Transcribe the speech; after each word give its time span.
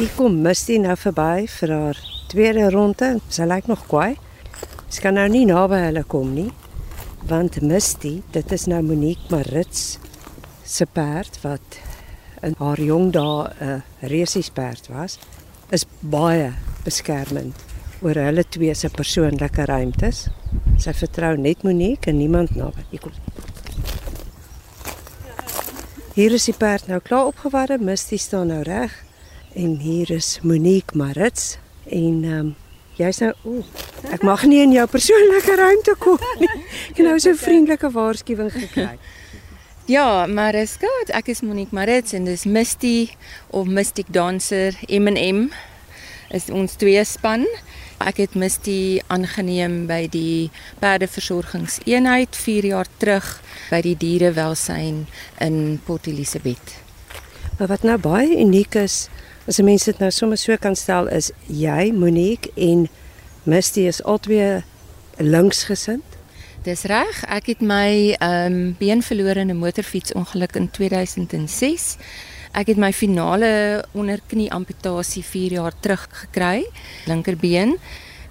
Hier 0.00 0.08
kom 0.16 0.38
Misty 0.40 0.78
nou 0.80 0.94
verby 0.96 1.42
vir 1.52 1.70
haar 1.74 1.98
tweede 2.32 2.70
ronde. 2.72 3.08
Sy 3.28 3.44
lyk 3.44 3.66
nog 3.68 3.82
kwaai. 3.84 4.14
Sy 4.88 5.02
kan 5.04 5.18
nou 5.18 5.26
nie 5.28 5.42
naby 5.44 5.76
hulle 5.82 6.02
kom 6.08 6.30
nie. 6.32 6.46
Want 7.28 7.58
Misty, 7.60 8.14
dit 8.32 8.54
is 8.56 8.64
nou 8.72 8.78
Monique 8.80 9.28
Marits 9.28 9.98
se 10.64 10.86
perd 10.88 11.36
wat 11.42 11.76
in 12.40 12.56
haar 12.62 12.80
jong 12.80 13.10
dae 13.12 13.50
'n 13.60 13.82
resiesperd 14.00 14.88
was, 14.88 15.18
is 15.68 15.84
baie 16.00 16.54
beskermend 16.86 17.60
oor 18.00 18.16
hulle 18.16 18.44
twee 18.48 18.74
se 18.74 18.88
persoonlike 18.88 19.68
ruimtes. 19.68 20.30
Sy 20.78 20.96
vertrou 20.96 21.36
net 21.36 21.62
Monique 21.62 22.08
en 22.08 22.16
niemand 22.16 22.56
naby. 22.56 22.86
Hier 22.90 23.00
kom. 23.00 23.12
Hier 26.14 26.32
is 26.32 26.48
die 26.48 26.56
perd 26.56 26.88
nou 26.88 27.00
klaar 27.00 27.26
opgewarm, 27.26 27.84
Misty 27.84 28.16
staan 28.16 28.48
nou 28.48 28.62
reg 28.62 29.09
en 29.54 29.76
hier 29.78 30.10
is 30.10 30.38
Monique 30.42 30.96
Marits 30.96 31.58
en 31.84 32.24
ehm 32.24 32.38
um, 32.38 32.50
jy's 33.00 33.18
nou 33.22 33.30
ooh, 33.48 33.64
ek 34.12 34.22
mag 34.22 34.42
nie 34.44 34.60
in 34.60 34.74
jou 34.74 34.84
persoonlike 34.92 35.54
ruimte 35.56 35.94
kom 35.98 36.20
nie. 36.38 36.50
Ek 36.90 36.98
het 37.00 37.06
nou 37.06 37.16
so 37.18 37.30
'n 37.30 37.40
vriendelike 37.40 37.90
waarskuwing 37.90 38.52
gekry. 38.52 38.98
Ja, 39.90 40.26
Mariska, 40.26 40.86
ek 41.08 41.28
is 41.28 41.40
Monique 41.40 41.74
Marits 41.74 42.12
en 42.12 42.24
dis 42.24 42.44
Misty 42.44 43.10
of 43.50 43.66
Mystic 43.66 44.06
Dancer 44.12 44.76
M&M 44.86 45.50
is 46.30 46.46
ons 46.50 46.76
twee 46.78 47.04
span. 47.04 47.46
Ek 47.98 48.20
het 48.22 48.36
Misty 48.38 49.00
aangeneem 49.10 49.86
by 49.88 50.06
die 50.06 50.50
perdeversorgingseenheid 50.78 52.36
4 52.36 52.68
jaar 52.70 52.86
terug 52.98 53.40
by 53.70 53.80
die 53.82 53.96
dierewelsyn 53.98 55.06
in 55.40 55.80
Port 55.84 56.06
Elizabeth. 56.06 56.76
Maar 57.58 57.68
wat 57.74 57.82
nou 57.82 57.98
baie 57.98 58.38
uniek 58.38 58.78
is, 58.78 59.08
as 59.50 59.58
mense 59.66 59.90
dit 59.90 59.98
nou 59.98 60.12
sommer 60.14 60.38
so 60.38 60.54
kan 60.62 60.76
stel, 60.78 61.08
is 61.10 61.32
jy 61.50 61.90
Monique 61.90 62.52
en 62.54 62.84
Misty 63.50 63.88
is 63.90 63.98
albei 64.06 64.60
linksgesind. 65.18 66.06
Dis 66.62 66.84
reg, 66.86 67.22
ek 67.26 67.48
het 67.54 67.64
my 67.64 68.14
ehm 68.20 68.52
um, 68.52 68.60
been 68.78 69.02
verloor 69.02 69.40
in 69.42 69.50
'n 69.50 69.58
motorfietsongeluk 69.58 70.54
in 70.54 70.70
2006. 70.70 71.96
Ek 72.52 72.66
het 72.66 72.76
my 72.76 72.92
finale 72.92 73.84
onderknie 73.92 74.52
amputasie 74.52 75.24
4 75.24 75.52
jaar 75.52 75.74
terug 75.80 76.06
gekry, 76.10 76.66
linkerbeen. 77.06 77.78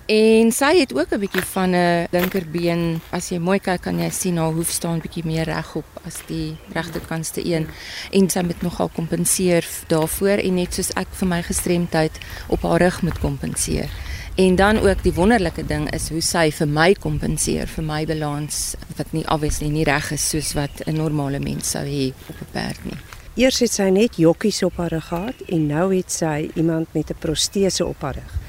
En 0.10 0.50
sy 0.50 0.72
het 0.80 0.94
ook 0.98 1.12
'n 1.14 1.20
bietjie 1.20 1.42
van 1.42 1.70
'n 1.70 2.08
linkerbeen. 2.12 3.02
As 3.10 3.30
jy 3.30 3.38
mooi 3.38 3.60
kyk, 3.60 3.82
kan 3.82 4.00
jy 4.00 4.10
sien 4.10 4.38
haar 4.38 4.52
hoef 4.52 4.70
staan 4.70 5.00
bietjie 5.00 5.26
meer 5.26 5.44
regop 5.44 5.86
as 6.06 6.18
die 6.26 6.58
regterkantste 6.74 7.46
een. 7.46 7.68
En 8.12 8.30
sy 8.30 8.42
moet 8.42 8.62
nogal 8.62 8.90
kompenseer 8.90 9.68
daarvoor 9.88 10.38
en 10.38 10.54
net 10.54 10.74
soos 10.74 10.90
ek 10.90 11.08
vir 11.12 11.28
my 11.28 11.42
gestremdheid 11.42 12.12
op 12.48 12.62
haar 12.62 12.80
rug 12.80 13.02
moet 13.02 13.20
kompenseer. 13.20 13.90
En 14.36 14.56
dan 14.56 14.80
ook 14.80 15.04
die 15.04 15.14
wonderlike 15.14 15.66
ding 15.66 15.94
is 15.94 16.10
hoe 16.10 16.22
sy 16.22 16.52
vir 16.52 16.68
my 16.68 16.94
kompenseer 16.94 17.68
vir 17.68 17.84
my 17.84 18.06
balans 18.06 18.76
wat 18.96 19.12
nie 19.12 19.28
obviously 19.28 19.68
nie 19.68 19.84
reg 19.84 20.12
is 20.12 20.30
soos 20.30 20.54
wat 20.54 20.82
'n 20.88 20.96
normale 20.96 21.40
mens 21.40 21.70
sou 21.70 21.86
hê 21.86 22.14
op 22.30 22.42
'n 22.42 22.52
perd 22.52 22.86
nie. 22.86 22.98
Eers 23.36 23.60
het 23.60 23.72
sy 23.72 23.90
net 23.90 24.16
jokkies 24.16 24.64
op 24.64 24.78
haar 24.78 24.90
rug 24.90 25.08
gehad 25.08 25.42
en 25.48 25.68
nou 25.68 25.96
het 25.96 26.12
sy 26.12 26.50
iemand 26.56 26.88
met 26.94 27.10
'n 27.10 27.20
protese 27.20 27.86
op 27.86 28.02
haar 28.02 28.16
rug 28.16 28.49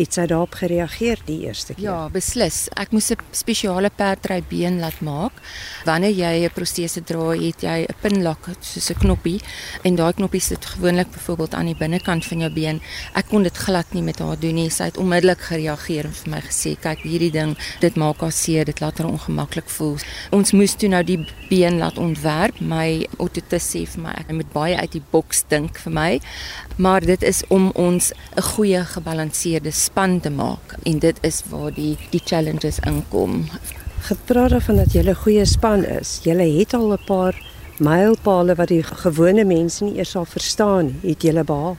het 0.00 0.16
sy 0.16 0.24
daarop 0.30 0.56
gereageer 0.58 1.20
die 1.26 1.42
eerste 1.46 1.74
keer? 1.74 1.84
Ja, 1.84 1.98
beslis. 2.12 2.68
Ek 2.80 2.92
moes 2.92 3.10
'n 3.10 3.18
spesiale 3.32 3.90
perdrybeen 3.90 4.80
laat 4.80 5.00
maak. 5.00 5.32
Wanneer 5.84 6.12
jy 6.12 6.44
'n 6.46 6.50
protese 6.54 7.02
dra, 7.04 7.30
het 7.30 7.60
jy 7.62 7.86
'n 7.88 7.94
pinlok 8.00 8.48
soos 8.60 8.90
'n 8.90 8.98
knoppie 8.98 9.40
en 9.84 9.96
daai 9.96 10.12
knoppie 10.12 10.40
sit 10.40 10.64
gewoonlik 10.64 11.10
byvoorbeeld 11.10 11.54
aan 11.54 11.66
die 11.66 11.76
binnekant 11.76 12.24
van 12.26 12.38
jou 12.38 12.52
been. 12.52 12.80
Ek 13.14 13.28
kon 13.28 13.42
dit 13.42 13.56
glad 13.56 13.86
nie 13.92 14.02
met 14.02 14.18
haar 14.18 14.38
doen 14.38 14.54
nie. 14.54 14.70
Sy 14.70 14.84
het 14.84 14.96
onmiddellik 14.96 15.40
gereageer 15.40 16.04
en 16.04 16.12
vir 16.12 16.30
my 16.30 16.40
gesê, 16.40 16.76
"Kyk, 16.80 16.98
hierdie 17.02 17.30
ding, 17.30 17.56
dit 17.80 17.96
maak 17.96 18.20
haar 18.20 18.32
seer, 18.32 18.64
dit 18.64 18.80
laat 18.80 18.98
haar 18.98 19.08
ongemaklik 19.08 19.68
voel." 19.68 19.96
Ons 20.30 20.52
moes 20.52 20.74
toe 20.74 20.88
nou 20.88 21.04
die 21.04 21.26
been 21.48 21.78
laat 21.78 21.98
ontwerp. 21.98 22.60
My 22.60 23.06
orthotis 23.18 23.74
sê 23.74 23.86
vir 23.86 24.02
my 24.02 24.10
ek 24.10 24.32
moet 24.32 24.52
baie 24.52 24.76
uit 24.76 24.92
die 24.92 25.02
boks 25.10 25.44
dink 25.48 25.78
vir 25.78 25.92
my. 25.92 26.20
Maar 26.76 27.00
dit 27.00 27.22
is 27.22 27.42
om 27.48 27.70
ons 27.74 28.12
'n 28.36 28.42
goeie 28.42 28.84
gebalanseerde 28.84 29.70
span 29.90 30.20
te 30.20 30.30
maak 30.30 30.76
en 30.86 30.98
dit 31.02 31.16
is 31.26 31.42
waar 31.50 31.72
die 31.74 31.96
die 32.12 32.22
challenges 32.24 32.78
inkom. 32.86 33.48
Gepraat 34.06 34.54
daarvan 34.54 34.76
dat 34.76 34.92
jy 34.94 35.02
'n 35.02 35.14
goeie 35.14 35.44
span 35.44 35.84
is. 35.84 36.20
Jy 36.22 36.58
het 36.58 36.74
al 36.74 36.92
'n 36.92 37.04
paar 37.06 37.34
mylpale 37.78 38.54
wat 38.54 38.68
die 38.68 38.82
gewone 38.82 39.44
mense 39.44 39.84
nie 39.84 39.96
eers 39.96 40.10
sal 40.10 40.24
verstaan. 40.24 41.00
Het 41.02 41.22
jy 41.22 41.44
behaal? 41.44 41.76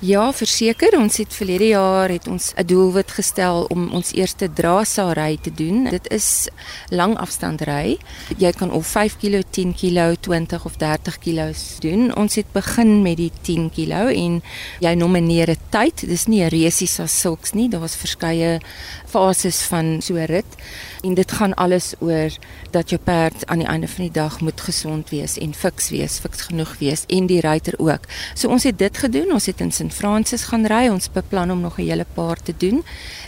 Ja, 0.00 0.30
verseker, 0.32 0.94
ons 0.96 1.18
het 1.20 1.34
verlede 1.36 1.66
jaar 1.74 2.08
het 2.08 2.24
ons 2.28 2.54
'n 2.56 2.64
doelwit 2.64 3.10
gestel 3.10 3.66
om 3.68 3.90
ons 3.92 4.12
eerste 4.12 4.52
draasary 4.52 5.38
te 5.42 5.52
doen. 5.52 5.84
Dit 5.84 6.08
is 6.08 6.48
lang 6.88 7.18
afstand 7.18 7.60
ry. 7.60 7.98
Jy 8.36 8.52
kan 8.52 8.72
of 8.72 8.86
5 8.86 9.16
kg, 9.16 9.42
10 9.50 9.74
kg, 9.74 10.16
20 10.20 10.64
of 10.64 10.76
30 10.76 11.18
kg 11.18 11.52
doen. 11.78 12.16
Ons 12.16 12.34
het 12.34 12.52
begin 12.52 13.02
met 13.02 13.16
die 13.16 13.32
10 13.40 13.70
kg 13.70 13.92
en 14.16 14.42
jy 14.80 14.94
nomineer 14.94 15.50
'n 15.50 15.56
tyd. 15.68 16.08
Dis 16.08 16.26
nie 16.26 16.44
'n 16.44 16.48
resies 16.48 17.00
as 17.00 17.20
sulks 17.20 17.52
nie. 17.52 17.68
Daar's 17.68 17.94
verskeie 17.94 18.60
fases 19.06 19.62
van 19.62 20.00
so 20.02 20.14
'n 20.14 20.24
rit 20.24 20.56
en 21.02 21.14
dit 21.14 21.32
gaan 21.32 21.54
alles 21.54 21.94
oor 21.98 22.30
dat 22.70 22.90
jou 22.90 23.00
perd 23.00 23.46
aan 23.46 23.58
die 23.58 23.66
einde 23.66 23.88
van 23.88 24.04
die 24.04 24.12
dag 24.12 24.40
moet 24.40 24.60
gesond 24.60 25.10
wees 25.10 25.38
en 25.38 25.54
fiks 25.54 25.88
wees, 25.88 26.18
fiks 26.18 26.40
genoeg 26.40 26.78
wees 26.78 27.04
en 27.06 27.26
die 27.26 27.40
ruiter 27.40 27.74
ook. 27.78 28.00
So 28.34 28.48
ons 28.48 28.62
het 28.62 28.78
dit 28.78 28.98
gedoen. 28.98 29.32
Ons 29.32 29.46
het 29.46 29.60
in 29.60 29.72
St. 29.72 29.89
Francis 29.90 30.42
gaan 30.42 30.66
ry. 30.66 30.88
Ons 30.88 31.10
beplan 31.12 31.50
om 31.50 31.60
nog 31.60 31.78
'n 31.78 31.82
hele 31.82 32.06
paar 32.14 32.36
te 32.42 32.54
doen. 32.56 32.84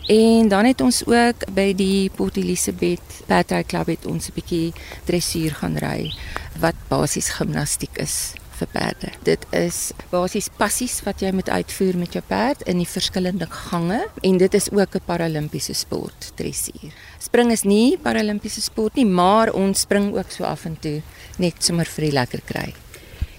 En 0.07 0.49
dan 0.49 0.65
het 0.65 0.81
ons 0.81 1.07
ook 1.07 1.55
by 1.55 1.75
die 1.75 2.11
Port 2.11 2.37
Elizabeth 2.37 3.23
Perdry 3.27 3.65
Club 3.65 3.87
het 3.87 4.07
ons 4.07 4.29
'n 4.29 4.35
bietjie 4.35 4.73
dressuur 5.05 5.55
gaan 5.55 5.77
ry 5.77 6.13
wat 6.61 6.75
basies 6.89 7.29
gimnastiek 7.29 7.97
is 7.97 8.33
vir 8.63 8.69
perde. 8.73 9.11
Dit 9.27 9.47
is 9.57 9.93
basies 10.11 10.49
passies 10.59 11.01
wat 11.07 11.23
jy 11.25 11.33
moet 11.35 11.49
uitvoer 11.49 11.97
met 11.97 12.13
jou 12.17 12.23
perd 12.27 12.63
in 12.71 12.79
die 12.83 12.89
verskillende 12.89 13.49
gange 13.51 14.01
en 14.23 14.39
dit 14.39 14.55
is 14.55 14.71
ook 14.71 14.95
'n 14.95 15.07
paralimpiese 15.07 15.75
sport, 15.75 16.33
dressuur. 16.35 16.93
Spring 17.19 17.51
is 17.51 17.63
nie 17.63 17.99
paralimpiese 17.99 18.61
sport 18.61 18.95
nie, 18.95 19.07
maar 19.07 19.53
ons 19.53 19.81
spring 19.81 20.15
ook 20.17 20.31
so 20.31 20.45
af 20.45 20.65
en 20.65 20.77
toe 20.81 21.03
net 21.39 21.65
sommer 21.65 21.87
vir 21.87 22.05
die 22.05 22.13
lekker 22.13 22.41
kry. 22.45 22.75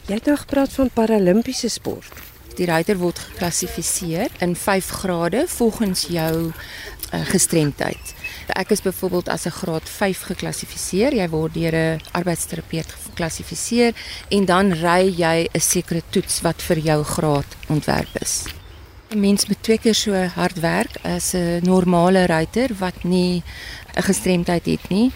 Jy 0.07 0.13
het 0.13 0.25
nou 0.25 0.37
gepraat 0.37 0.73
van 0.73 0.89
paralimpiese 0.93 1.69
sport. 1.69 2.32
Die 2.57 2.65
ruiter 2.69 2.97
word 3.01 3.19
geklassifiseer 3.19 4.29
in 4.39 4.55
5 4.55 4.89
grade 5.01 5.45
volgens 5.47 6.05
jou 6.13 6.51
uh, 7.13 7.21
gestremdheid. 7.25 8.13
Ek 8.53 8.69
is 8.75 8.81
byvoorbeeld 8.81 9.29
as 9.29 9.45
'n 9.45 9.57
graad 9.57 9.89
5 9.89 10.21
geklassifiseer. 10.21 11.13
Jy 11.13 11.29
word 11.29 11.53
deur 11.53 11.75
'n 11.75 12.01
arbeidsterapeut 12.11 12.89
geklassifiseer 13.07 13.93
en 14.29 14.45
dan 14.45 14.73
ry 14.73 15.09
jy 15.17 15.49
'n 15.53 15.59
sekere 15.59 16.01
toets 16.09 16.41
wat 16.41 16.61
vir 16.61 16.77
jou 16.77 17.03
graad 17.03 17.49
ontwerp 17.67 18.21
is. 18.21 18.45
'n 19.09 19.19
Mens 19.19 19.47
moet 19.47 19.63
twee 19.63 19.77
keer 19.77 19.95
so 19.95 20.13
hard 20.13 20.59
werk 20.59 20.97
as 21.03 21.33
'n 21.33 21.59
normale 21.63 22.25
ruiter 22.25 22.69
wat 22.77 23.03
nie 23.03 23.43
'n 23.95 24.01
gestremdheid 24.01 24.65
het 24.65 24.89
nie. 24.89 25.11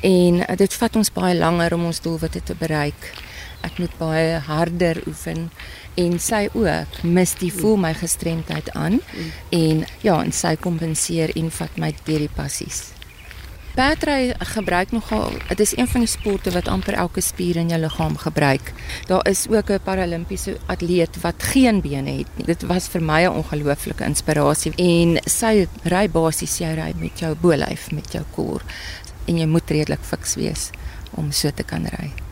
En 0.00 0.56
dit 0.56 0.74
vat 0.74 0.96
ons 0.96 1.12
baie 1.12 1.34
langer 1.34 1.74
om 1.74 1.84
ons 1.84 2.00
doelwitte 2.00 2.42
te 2.42 2.54
bereik. 2.54 3.12
Ek 3.66 3.78
moet 3.78 3.94
baie 3.98 4.38
harder 4.38 5.02
oefen 5.06 5.48
en 5.98 6.18
sy 6.22 6.46
ook 6.54 7.00
mis 7.02 7.34
die 7.40 7.52
voel 7.52 7.76
my 7.76 7.94
gestremdheid 7.98 8.70
aan 8.78 9.00
en 9.54 9.82
ja 10.04 10.20
en 10.22 10.32
sy 10.32 10.54
kompenseer 10.56 11.34
en 11.36 11.50
vat 11.50 11.80
my 11.80 11.90
deur 12.04 12.22
die 12.26 12.34
passies. 12.36 12.88
Perdry 13.78 14.34
gebruik 14.54 14.90
nogal 14.90 15.36
dit 15.48 15.60
is 15.62 15.76
een 15.76 15.86
van 15.86 16.02
die 16.02 16.10
sporte 16.10 16.50
wat 16.50 16.70
amper 16.70 16.96
elke 16.98 17.22
spier 17.22 17.60
in 17.60 17.70
jou 17.70 17.78
liggaam 17.78 18.16
gebruik. 18.18 18.72
Daar 19.06 19.26
is 19.30 19.46
ook 19.48 19.70
'n 19.70 19.84
paralimpiese 19.84 20.56
atleet 20.66 21.20
wat 21.22 21.42
geen 21.42 21.80
bene 21.80 22.10
het 22.10 22.30
nie. 22.36 22.46
Dit 22.46 22.62
was 22.62 22.88
vir 22.88 23.02
my 23.02 23.22
'n 23.22 23.38
ongelooflike 23.42 24.04
inspirasie 24.04 24.72
en 24.76 25.20
sy 25.24 25.68
ry 25.84 26.08
basies 26.08 26.58
jy 26.58 26.74
ry 26.74 26.92
met 26.98 27.18
jou 27.18 27.34
bolyf 27.34 27.90
met 27.90 28.12
jou 28.12 28.24
kor 28.34 28.62
en 29.26 29.38
jy 29.38 29.46
moet 29.46 29.70
redelik 29.70 30.02
fiks 30.02 30.34
wees 30.34 30.70
om 31.10 31.32
so 31.32 31.50
te 31.50 31.62
kan 31.62 31.86
ry. 31.86 32.27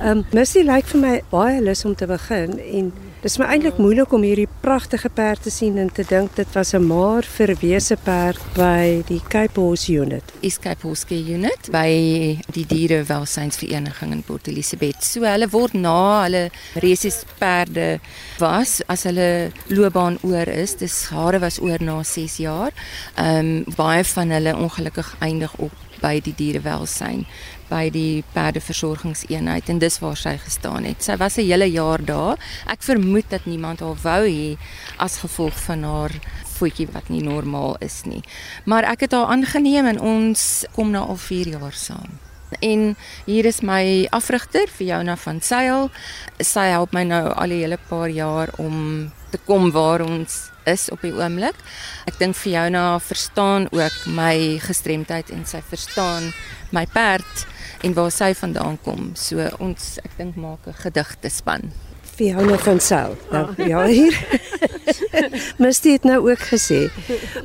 Ehm 0.00 0.18
um, 0.18 0.24
Missy 0.32 0.62
lyk 0.64 0.86
vir 0.88 1.00
my 1.00 1.16
baie 1.28 1.58
lus 1.60 1.82
om 1.84 1.92
te 1.92 2.06
begin 2.08 2.54
en 2.56 2.86
dis 3.20 3.34
my 3.36 3.50
eintlik 3.52 3.76
moeilik 3.76 4.14
om 4.16 4.22
hierdie 4.24 4.48
pragtige 4.62 5.10
perd 5.12 5.42
te 5.44 5.50
sien 5.52 5.76
en 5.76 5.90
te 5.92 6.06
dink 6.08 6.32
dit 6.38 6.54
was 6.56 6.72
'n 6.72 6.86
maar 6.88 7.22
verwese 7.22 7.96
perd 8.04 8.40
by 8.54 9.02
die 9.10 9.20
Horse 9.54 9.92
Unit. 9.92 10.24
Is 10.40 10.58
Horse 10.82 11.04
Unit 11.10 11.68
by 11.70 12.40
die 12.52 12.64
dierewelsynsvereniging 12.66 14.12
in 14.12 14.22
Port 14.22 14.48
Elizabeth. 14.48 15.04
So 15.04 15.20
hulle 15.20 15.50
word 15.50 15.74
na 15.74 16.22
hulle 16.22 16.50
resies 16.76 17.24
perde 17.38 18.00
was 18.38 18.80
as 18.88 19.04
hulle 19.04 19.52
loopbaan 19.68 20.18
oor 20.22 20.48
is. 20.48 20.76
Dis 20.76 21.08
hare 21.10 21.40
was 21.40 21.60
oor 21.60 21.78
na 21.80 22.02
6 22.02 22.36
jaar. 22.36 22.72
Ehm 23.16 23.38
um, 23.38 23.64
baie 23.76 24.04
van 24.04 24.30
hulle 24.30 24.56
ongelukkig 24.56 25.16
eindig 25.20 25.52
op 25.58 25.72
by 26.00 26.20
die 26.20 26.34
dierewelsyn 26.36 27.26
by 27.70 27.86
die 27.94 28.24
perdeversorgingseenheid 28.34 29.70
en 29.70 29.80
dis 29.82 30.00
waar 30.02 30.18
sy 30.18 30.34
gestaan 30.42 30.88
het. 30.88 31.02
Sy 31.02 31.16
was 31.16 31.38
'n 31.38 31.46
hele 31.46 31.70
jaar 31.70 32.04
daar. 32.04 32.36
Ek 32.66 32.82
vermoed 32.82 33.30
dat 33.30 33.46
niemand 33.46 33.80
haar 33.80 33.96
wou 34.02 34.26
hê 34.26 34.58
as 34.98 35.18
gevolg 35.18 35.54
van 35.54 35.82
haar 35.82 36.10
voetjie 36.44 36.88
wat 36.92 37.08
nie 37.08 37.22
normaal 37.22 37.76
is 37.80 38.02
nie. 38.04 38.22
Maar 38.64 38.84
ek 38.84 39.00
het 39.00 39.12
haar 39.12 39.26
aangeneem 39.26 39.86
en 39.86 40.00
ons 40.00 40.64
kom 40.74 40.90
nou 40.90 41.08
al 41.08 41.16
4 41.16 41.48
jaar 41.48 41.72
saam. 41.72 42.18
En 42.58 42.96
hier 43.24 43.44
is 43.44 43.60
my 43.60 44.06
afrigter 44.10 44.66
Fiona 44.68 45.16
van 45.16 45.40
Sail. 45.40 45.90
Sy 46.38 46.66
help 46.74 46.92
my 46.92 47.04
nou 47.04 47.22
al 47.32 47.48
die 47.48 47.62
hele 47.62 47.78
paar 47.88 48.08
jaar 48.08 48.50
om 48.58 49.12
te 49.30 49.38
kom 49.46 49.70
waar 49.74 50.04
ons 50.04 50.50
is 50.68 50.88
op 50.90 51.02
die 51.02 51.12
oomblik. 51.14 51.56
Ek 52.06 52.18
dink 52.20 52.36
Fiona 52.36 52.98
verstaan 53.00 53.68
ook 53.72 53.96
my 54.06 54.58
gestremdheid 54.62 55.30
en 55.34 55.46
sy 55.48 55.62
verstaan 55.70 56.32
my 56.74 56.86
perd 56.92 57.46
en 57.86 57.94
waar 57.96 58.12
sy 58.12 58.32
vandaan 58.34 58.78
kom. 58.84 59.12
So 59.14 59.46
ons 59.58 59.96
ek 60.04 60.18
dink 60.18 60.36
maak 60.36 60.66
'n 60.66 60.76
gedigte 60.82 61.30
span. 61.30 61.72
Fiona 62.02 62.58
van 62.58 62.80
Sail. 62.80 63.16
Nou 63.30 63.46
ah. 63.48 63.66
ja 63.66 63.86
hier. 63.86 64.14
Misty 65.62 65.92
het 65.92 66.04
nou 66.04 66.30
ook 66.30 66.42
gesê. 66.50 66.88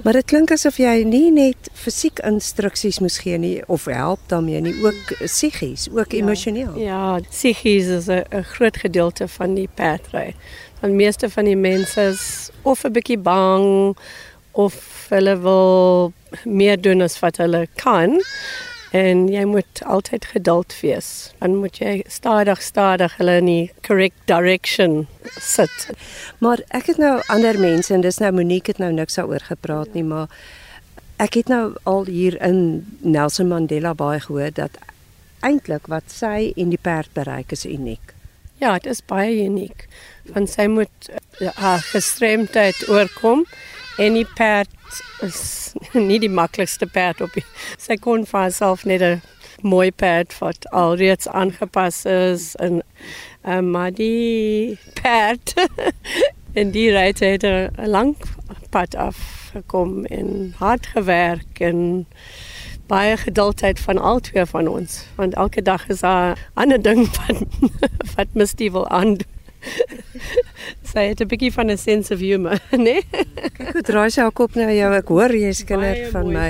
Maar 0.04 0.20
dit 0.20 0.26
klink 0.26 0.52
asof 0.52 0.78
jy 0.78 1.04
nie 1.08 1.32
net 1.32 1.70
fisiek 1.74 2.20
instruksies 2.26 3.00
moes 3.04 3.18
gee 3.24 3.38
nie 3.38 3.62
of 3.68 3.86
help 3.92 4.20
daarmee 4.32 4.62
nie, 4.62 4.76
ook 4.84 5.16
psigies, 5.24 5.88
ook 5.92 6.12
ja, 6.12 6.22
emosioneel. 6.24 6.78
Ja, 6.80 7.20
psigies 7.30 7.88
is 7.88 8.08
'n 8.08 8.44
groot 8.56 8.78
gedeelte 8.78 9.28
van 9.28 9.56
die 9.56 9.70
perdry. 9.74 10.36
Want 10.80 10.94
meeste 10.94 11.30
van 11.30 11.46
die 11.46 11.58
mense 11.58 12.02
is 12.02 12.50
of 12.62 12.84
'n 12.84 12.92
bietjie 12.92 13.20
bang 13.20 13.98
of 14.52 15.06
hulle 15.10 15.40
wil 15.40 16.14
meer 16.44 16.81
doen 16.81 17.02
as 17.02 17.20
wat 17.20 17.38
hulle 17.38 17.68
kan. 17.76 18.22
En 18.92 19.28
jy 19.28 19.44
moet 19.50 19.82
altyd 19.84 20.26
geduld 20.26 20.76
wees. 20.82 21.34
Dan 21.40 21.56
moet 21.56 21.78
jy 21.78 22.04
stadig 22.08 22.62
stadig 22.62 23.18
hulle 23.18 23.38
in 23.42 23.50
die 23.50 23.72
correct 23.88 24.20
direction 24.30 25.08
sit. 25.40 25.90
Maar 26.38 26.62
ek 26.68 26.92
het 26.94 27.02
nou 27.02 27.18
ander 27.34 27.60
mense 27.60 27.94
en 27.94 28.06
dis 28.06 28.20
nou 28.22 28.32
Monique 28.32 28.72
het 28.72 28.82
nou 28.84 28.92
niks 28.94 29.18
daaroor 29.20 29.46
gepraat 29.48 29.94
nie, 29.94 30.04
maar 30.04 30.30
ek 31.18 31.40
het 31.40 31.48
nou 31.52 31.76
al 31.84 32.06
hier 32.06 32.36
in 32.44 32.86
Nelson 33.00 33.48
Mandela 33.48 33.94
baie 33.96 34.20
gehoor 34.20 34.52
dat 34.54 34.78
eintlik 35.46 35.88
wat 35.92 36.12
sy 36.12 36.52
en 36.58 36.74
die 36.74 36.81
perd 36.81 37.12
bereik 37.14 37.54
is 37.56 37.66
uniek. 37.66 38.14
Ja, 38.62 38.74
dit 38.80 38.92
is 38.92 39.04
baie 39.06 39.46
uniek. 39.46 39.88
Want 40.34 40.50
sy 40.50 40.68
moet 40.72 41.10
uh, 41.10 41.52
haar 41.60 41.84
gestremdheid 41.92 42.88
oorkom 42.90 43.46
en 43.97 44.13
die 44.13 44.27
perd 44.36 45.01
is 45.21 45.74
nie 46.09 46.19
die 46.19 46.31
maklikste 46.31 46.88
perd 46.88 47.21
op. 47.21 47.33
Die, 47.33 47.45
sy 47.77 47.97
kon 48.01 48.25
vir 48.25 48.39
haarself 48.45 48.86
net 48.86 49.01
'n 49.01 49.21
mooi 49.62 49.92
perd 49.92 50.36
wat 50.39 50.68
alreeds 50.71 51.27
aangepas 51.27 52.06
is 52.06 52.56
en 52.56 52.81
uh, 53.47 53.59
maar 53.59 53.92
die 53.92 54.77
perd 55.01 55.53
en 56.59 56.71
die 56.71 56.92
reiter 56.92 57.31
het 57.31 57.44
'n 57.44 57.88
lang 57.88 58.15
pad 58.69 58.95
afgekom 58.95 60.06
en 60.06 60.53
hard 60.57 60.86
gewerk 60.86 61.59
en 61.59 62.07
baie 62.88 63.18
geduldheid 63.18 63.80
van 63.80 63.97
al 63.97 64.19
twee 64.19 64.45
van 64.45 64.68
ons 64.68 65.06
want 65.15 65.33
elke 65.33 65.62
dag 65.62 65.88
is 65.88 66.00
daar 66.00 66.36
'n 66.36 66.38
ander 66.53 66.81
ding 66.81 67.07
wat 67.18 67.44
wat 68.15 68.27
Misty 68.33 68.71
wil 68.71 68.88
aan 68.88 69.18
sy 70.92 71.08
het 71.12 71.22
'n 71.22 71.28
bietjie 71.28 71.52
van 71.54 71.72
'n 71.72 71.78
sense 71.78 72.14
of 72.14 72.20
humor, 72.20 72.60
né? 72.72 72.78
Nee? 72.86 73.02
Kyk 73.58 73.74
hoe 73.74 73.82
draai 73.82 74.10
sy 74.10 74.22
haar 74.22 74.32
kop 74.32 74.56
nou 74.56 74.70
jou. 74.72 74.92
Ek 74.94 75.08
hoor 75.08 75.32
jy's 75.36 75.64
kinder 75.64 76.10
van 76.12 76.32
my. 76.32 76.50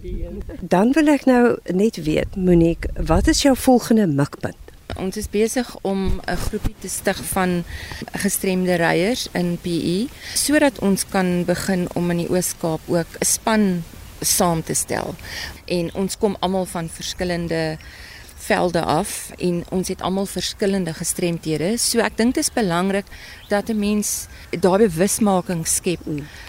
Dan 0.74 0.92
wil 0.92 1.08
ek 1.08 1.24
nou 1.26 1.56
net 1.72 1.96
weet, 2.04 2.36
Monique, 2.36 2.90
wat 3.06 3.28
is 3.28 3.42
jou 3.42 3.56
volgende 3.56 4.06
mikpunt? 4.06 4.60
Ons 5.00 5.16
is 5.16 5.28
besig 5.28 5.66
om 5.82 6.20
'n 6.20 6.36
groepie 6.36 6.74
te 6.78 6.88
stig 6.88 7.18
van 7.32 7.64
gestremde 8.12 8.76
ryers 8.76 9.28
in 9.32 9.58
PE 9.62 10.08
sodat 10.34 10.78
ons 10.78 11.08
kan 11.08 11.44
begin 11.44 11.88
om 11.94 12.10
in 12.10 12.16
die 12.16 12.30
Oos-Kaap 12.30 12.80
ook 12.86 13.10
'n 13.18 13.24
span 13.24 13.82
saam 14.20 14.62
te 14.62 14.74
stel. 14.74 15.14
En 15.64 15.94
ons 15.94 16.18
kom 16.18 16.36
almal 16.40 16.64
van 16.64 16.88
verskillende 16.88 17.78
velde 18.44 18.82
af 18.84 19.30
en 19.38 19.62
ons 19.70 19.88
het 19.88 20.02
almal 20.02 20.26
verskillende 20.26 20.92
gestremthede. 20.94 21.74
So 21.80 22.02
ek 22.04 22.18
dink 22.18 22.34
dit 22.34 22.44
is 22.44 22.52
belangrik 22.52 23.08
dat 23.48 23.70
'n 23.70 23.78
mens 23.78 24.26
daai 24.50 24.88
bewusmaking 24.88 25.66
skep 25.66 26.00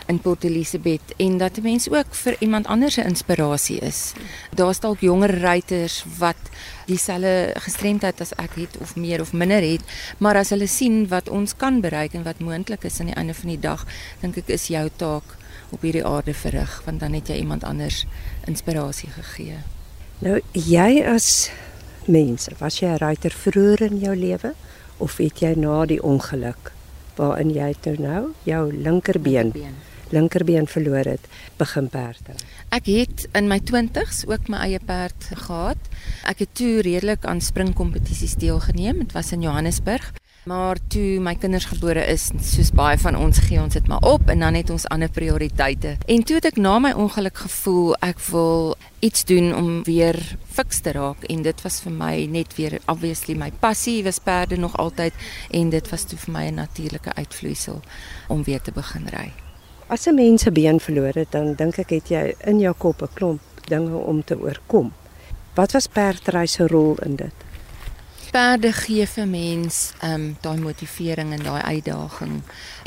in 0.07 0.19
Port 0.19 0.43
Elizabeth 0.43 1.13
en 1.17 1.37
dat 1.37 1.57
'n 1.57 1.63
mens 1.63 1.89
ook 1.89 2.15
vir 2.15 2.35
iemand 2.39 2.67
anders 2.67 2.93
se 2.93 3.03
inspirasie 3.03 3.79
is. 3.79 4.13
Daar's 4.55 4.79
dalk 4.79 4.99
jonger 4.99 5.39
ruiters 5.39 6.05
wat 6.17 6.41
dieselfde 6.85 7.53
gestremdheid 7.55 8.21
as 8.21 8.35
ek 8.35 8.55
het 8.55 8.77
of 8.81 8.95
meer 8.95 9.21
of 9.21 9.33
minder 9.33 9.61
het, 9.61 9.81
maar 10.17 10.35
as 10.35 10.49
hulle 10.49 10.67
sien 10.67 11.07
wat 11.07 11.29
ons 11.29 11.55
kan 11.55 11.81
bereik 11.81 12.13
en 12.13 12.23
wat 12.23 12.39
moontlik 12.39 12.83
is 12.83 12.99
aan 12.99 13.05
die 13.05 13.15
einde 13.15 13.33
van 13.33 13.49
die 13.49 13.59
dag, 13.59 13.85
dink 14.21 14.37
ek 14.37 14.47
is 14.47 14.67
jou 14.67 14.89
taak 14.95 15.23
op 15.69 15.81
hierdie 15.81 16.05
aarde 16.05 16.33
verrig 16.33 16.81
want 16.85 16.99
dan 16.99 17.13
het 17.13 17.27
jy 17.27 17.35
iemand 17.35 17.63
anders 17.63 18.05
inspirasie 18.45 19.09
gegee. 19.09 19.57
Nou 20.19 20.39
jy 20.51 21.03
as 21.03 21.49
mens, 22.07 22.47
was 22.59 22.79
jy 22.79 22.87
'n 22.87 22.97
ruiter 22.97 23.31
vroeër 23.31 23.81
in 23.81 23.99
jou 23.99 24.15
lewe 24.15 24.53
of 24.97 25.17
het 25.17 25.39
jy 25.39 25.53
na 25.55 25.85
die 25.85 26.01
ongeluk 26.03 26.71
waarin 27.15 27.49
jy 27.49 27.73
toe 27.81 27.95
nou 27.99 28.33
jou 28.43 28.73
linkerbeen 28.73 29.53
linkerbeen 30.09 30.67
verloor 30.67 31.05
het 31.05 31.27
begin 31.57 31.89
perde? 31.89 32.35
Ek 32.69 32.85
het 32.85 33.27
in 33.33 33.47
my 33.47 33.59
20's 33.59 34.25
ook 34.27 34.47
my 34.47 34.57
eie 34.57 34.79
perd 34.79 35.29
gehad. 35.33 35.77
Ek 36.23 36.39
het 36.39 36.49
toe 36.53 36.81
redelik 36.81 37.25
aan 37.25 37.41
springkompetisies 37.41 38.35
deelgeneem. 38.35 38.99
Dit 38.99 39.11
was 39.11 39.31
in 39.31 39.41
Johannesburg. 39.41 40.13
Maar 40.45 40.77
toe 40.87 41.19
my 41.25 41.31
kinders 41.41 41.65
gebore 41.65 42.03
is, 42.05 42.27
soos 42.45 42.67
baie 42.77 42.99
van 43.01 43.15
ons 43.17 43.39
gee 43.47 43.57
ons 43.57 43.73
dit 43.73 43.87
maar 43.89 44.03
op 44.05 44.27
en 44.29 44.43
dan 44.43 44.53
het 44.53 44.69
ons 44.69 44.83
ander 44.93 45.09
prioriteite. 45.09 45.95
En 46.05 46.21
toe 46.21 46.35
het 46.37 46.45
ek 46.51 46.59
na 46.61 46.75
my 46.79 46.91
ongeluk 46.93 47.39
gevoel 47.47 47.95
ek 48.05 48.19
wil 48.27 48.75
iets 49.01 49.25
doen 49.25 49.55
om 49.57 49.69
weer 49.87 50.19
fiks 50.53 50.83
te 50.85 50.93
raak 50.93 51.25
en 51.33 51.41
dit 51.47 51.63
was 51.65 51.79
vir 51.81 51.95
my 51.97 52.11
net 52.29 52.53
weer 52.59 52.75
obviously 52.93 53.33
my 53.33 53.49
passie 53.63 54.03
was 54.05 54.21
perde 54.21 54.59
nog 54.61 54.77
altyd 54.77 55.17
en 55.49 55.71
dit 55.73 55.89
was 55.89 56.05
toe 56.05 56.19
vir 56.27 56.33
my 56.37 56.45
'n 56.51 56.61
natuurlike 56.61 57.13
uitvloeisel 57.13 57.81
om 58.29 58.43
weer 58.43 58.61
te 58.61 58.71
begin 58.71 59.09
ry. 59.09 59.33
As 59.87 60.05
'n 60.05 60.13
mens 60.13 60.45
'n 60.45 60.53
been 60.53 60.79
verloor 60.79 61.13
het, 61.13 61.31
dan 61.31 61.55
dink 61.55 61.79
ek 61.79 61.89
het 61.89 62.09
jy 62.09 62.35
in 62.45 62.59
jou 62.59 62.75
kop 62.77 63.01
'n 63.01 63.13
klomp 63.13 63.41
dinge 63.67 63.97
om 63.97 64.23
te 64.23 64.37
oorkom. 64.37 64.93
Wat 65.55 65.71
was 65.71 65.87
perdry 65.87 66.45
se 66.45 66.67
rol 66.67 66.97
in 67.01 67.15
dit? 67.15 67.44
Perde 68.35 68.73
gee 68.75 69.05
vir 69.07 69.27
mens 69.31 69.93
um, 70.03 70.33
daai 70.43 70.57
motivering 70.59 71.31
en 71.31 71.43
daai 71.45 71.61
uitdaging 71.77 72.41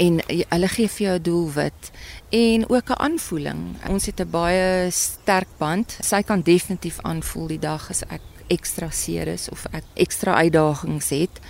en 0.05 0.19
hulle 0.29 0.69
gee 0.75 0.89
vir 0.95 1.05
jou 1.07 1.15
'n 1.17 1.23
doelwit 1.23 1.91
en 2.29 2.69
ook 2.69 2.91
'n 2.91 3.01
aanvoeling. 3.07 3.61
Ons 3.89 4.07
het 4.07 4.21
'n 4.21 4.31
baie 4.31 4.91
sterk 4.91 5.49
band. 5.59 5.97
Sy 6.01 6.23
kan 6.23 6.41
definitief 6.43 6.99
aanvoel 7.01 7.47
die 7.47 7.59
dag 7.59 7.91
as 7.91 8.03
ek 8.03 8.21
ekstra 8.47 8.91
seer 8.91 9.27
is 9.29 9.49
of 9.49 9.65
ek 9.73 9.85
ekstra 9.95 10.35
uitdagings 10.35 11.09
het. 11.09 11.41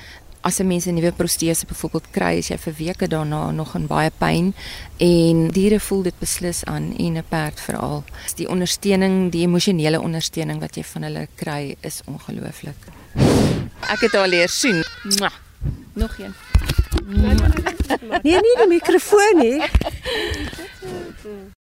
As 0.40 0.61
'n 0.61 0.67
mens 0.67 0.87
'n 0.87 0.95
nuwe 0.95 1.12
protese 1.12 1.67
byvoorbeeld 1.67 2.11
kry, 2.11 2.37
is 2.38 2.49
jy 2.49 2.59
vir 2.59 2.75
weke 2.78 3.09
daarna 3.09 3.50
nog 3.50 3.75
in 3.75 3.87
baie 3.87 4.11
pyn 4.19 4.55
en 4.97 5.49
diere 5.49 5.81
voel 5.81 6.02
dit 6.02 6.19
beslis 6.19 6.64
aan 6.64 6.97
en 6.97 7.17
'n 7.17 7.25
perd 7.28 7.61
veral. 7.61 8.05
Die 8.37 8.49
ondersteuning, 8.49 9.33
die 9.33 9.43
emosionele 9.43 10.00
ondersteuning 10.00 10.61
wat 10.61 10.75
jy 10.76 10.85
van 10.85 11.02
hulle 11.02 11.28
kry, 11.35 11.76
is 11.81 12.00
ongelooflik. 12.05 12.76
Ek 13.87 14.00
het 14.00 14.12
haar 14.12 14.28
leer 14.28 14.49
sien. 14.49 14.85
Mwah. 15.02 15.32
Nog 15.92 16.18
een. 16.18 16.35
Mwah. 17.04 17.56
Nee, 18.23 18.40
nie 18.40 18.56
die 18.56 18.66
mikrofoon 18.68 19.38
nie. 19.38 19.62